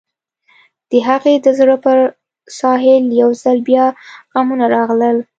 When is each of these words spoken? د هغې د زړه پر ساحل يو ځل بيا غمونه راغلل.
د 0.89 0.91
هغې 1.07 1.35
د 1.45 1.47
زړه 1.59 1.75
پر 1.85 1.97
ساحل 2.59 3.05
يو 3.21 3.29
ځل 3.43 3.57
بيا 3.67 3.85
غمونه 4.33 4.65
راغلل. 4.75 5.17